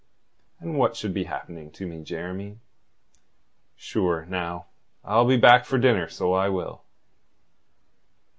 "And 0.59 0.79
what 0.79 0.95
should 0.95 1.13
be 1.13 1.25
happening 1.25 1.69
to 1.73 1.85
me, 1.85 2.01
Jeremy? 2.01 2.57
Sure, 3.75 4.25
now, 4.25 4.65
I'll 5.03 5.25
be 5.27 5.37
back 5.37 5.63
for 5.63 5.77
dinner, 5.77 6.09
so 6.09 6.33
I 6.33 6.49
will." 6.49 6.83